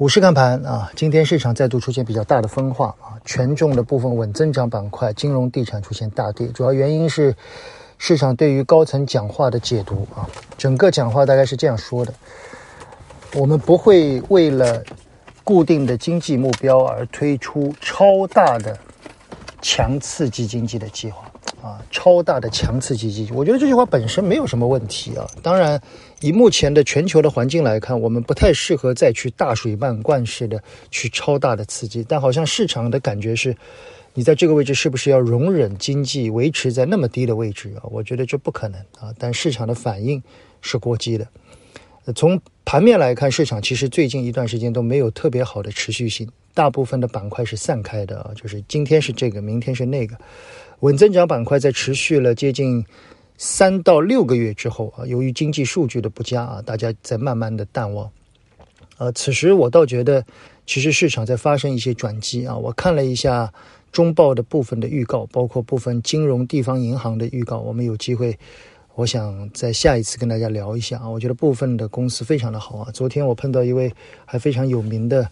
[0.00, 7.36] 股市看盘啊，今天市场再度出现比较大的分化啊，权重的部分稳增长板块、金融地产出现大跌，主要原因是
[7.98, 10.24] 市场对于高层讲话的解读啊，
[10.56, 12.14] 整个讲话大概是这样说的：
[13.34, 14.82] 我们不会为了
[15.44, 18.74] 固定的经济目标而推出超大的
[19.60, 21.30] 强刺激经济的计划。
[21.62, 25.26] 啊，超大的强刺激经济，我觉得这句话本身没有什么问题啊。
[25.42, 25.80] 当然，
[26.20, 32.04] 以目前的全球的环境来看，我们不太适合再去大水漫灌式的去超大的刺激。
[32.08, 33.54] 但好像市场的感觉是，
[34.14, 37.84] 你在这个位置是不是要容忍经济维持在那么低的位置啊？
[37.90, 39.12] 我觉得这不可能啊。
[39.18, 40.22] 但市场的反应
[40.62, 41.28] 是过激的。
[42.16, 50.16] 从盘面来看，市场其实最近一段时间都没有特别好的持续性，大部分的板块是散开的啊，就是今天是这个，明天是那个。
[50.80, 52.84] 稳增长板块在持续了接近
[53.36, 58.10] 三到六个月之后啊，由于经济数据的不佳啊，大家在慢慢的淡忘。
[58.98, 60.24] 呃，此时我倒觉得，
[60.66, 62.56] 其实市场在发生一些转机啊。
[62.56, 63.52] 我看了一下
[63.92, 68.38] 中报的部分的预告，包括部分金融地方银行的预告，我们有机会，
[68.94, 71.08] 我想在下一次跟大家聊一下啊。
[71.08, 72.90] 我觉得部分的公司非常的好啊。
[72.92, 73.92] 昨天我碰到一位
[74.24, 75.28] 还非常有名的。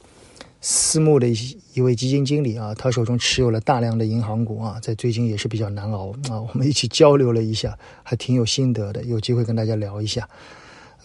[0.60, 6.40] 私募的一一位基金经理啊，他手中持有了大量的银行股啊，在最近也是比较难熬啊。
[6.40, 10.28] 我们一起交流了一下，还挺有心得的，有机会跟大家聊一下。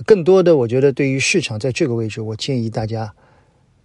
[0.05, 3.13] 更多的，我觉得对于市场在这个位置，我建议大家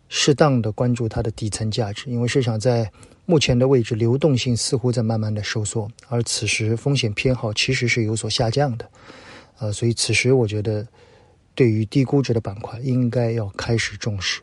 [0.08, 2.90] 适当的关注它的底层价值，因为市场在
[3.26, 8.90] 目前的位置，流动性似乎在慢慢的收缩，而此时风险偏好其实是有所下降的。
[9.58, 10.86] 呃，所以此时我觉得，
[11.54, 14.40] 对于低估值的板块，应该要开始重视。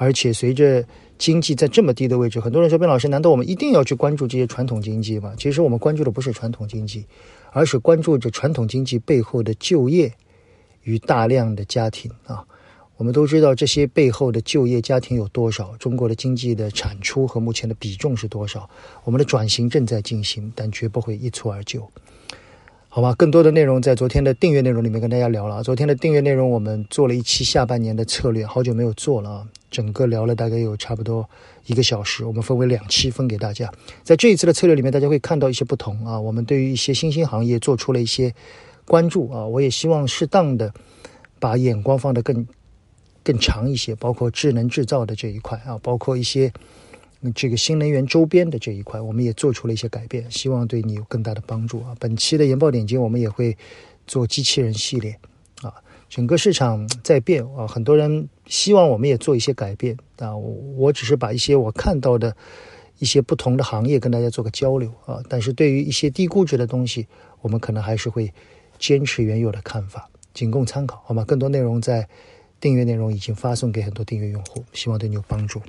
[0.00, 0.82] 而且随着
[1.18, 7.04] 经济在这么低的位置，很多人说：“边老师，难道我们一定要去关注这些传统经济吗？”其实我们关注的不是传统经济，
[7.52, 10.10] 而是关注着传统经济背后的就业
[10.84, 12.42] 与大量的家庭啊。
[12.96, 18.70] 我们都知道这些背后的就业家庭有多少，中国的经济的产出和目前的比重是多少？
[19.04, 21.86] 我们的转型正在进行，但绝不会一蹴而就。
[22.88, 25.62] 好吧，更多的内容在昨天的订阅内容里面跟大家聊了。
[25.62, 31.28] 昨天的订阅内容，我们做了一期下半年的策略，好久没有做了啊，整个聊了大概有差不多
[31.66, 33.72] 一个小时，我们分为两期分给大家。
[34.02, 38.34] 在这一次的策略里面，大家会看到一些不同啊，我们对于一些新兴行业做出了一些
[38.84, 40.74] 关注啊，我也希望适当的
[41.38, 42.46] 把眼光放得更
[43.22, 46.52] 更长一些，包括智能制造的这一块啊，包括一些。
[47.34, 51.94] 这个新能源周边的这一块，我们也做出了一些改变，希望对你有更大的帮助啊！
[52.00, 53.54] 本期的研报点睛，我们也会
[54.06, 55.18] 做机器人系列。
[56.10, 60.36] 整个市场在变啊，很多人希望我们也做一些改变啊。
[60.36, 62.36] 我只是把一些我看到的
[62.98, 65.22] 一些不同的行业跟大家做个交流啊。
[65.28, 67.06] 但是对于一些低估值的东西，
[67.40, 68.30] 我们可能还是会
[68.76, 71.24] 坚持原有的看法，仅供参考，好吗？
[71.24, 72.06] 更多内容在
[72.60, 75.58] 订阅内容已经发送给很多订阅用户，希望对你有帮助。